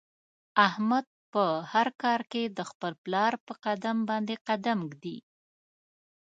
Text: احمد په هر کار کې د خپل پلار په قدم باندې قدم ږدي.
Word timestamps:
احمد 0.67 1.05
په 1.33 1.43
هر 1.71 1.87
کار 2.01 2.21
کې 2.31 2.43
د 2.57 2.59
خپل 2.69 2.93
پلار 3.03 3.33
په 3.45 3.53
قدم 3.65 3.97
باندې 4.09 4.35
قدم 4.47 4.79
ږدي. 4.91 5.17